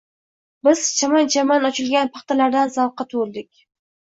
.Biz 0.67 0.79
chaman-chaman 1.01 1.67
ochilgan 1.69 2.09
paxtalardan 2.17 2.73
zavqqa 2.79 3.09
to‘ldik. 3.15 3.63